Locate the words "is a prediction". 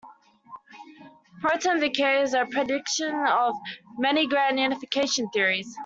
2.23-3.13